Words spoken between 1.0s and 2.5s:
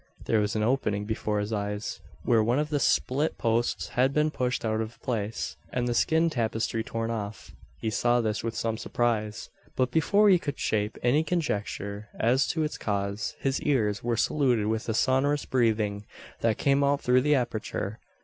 before his eyes; where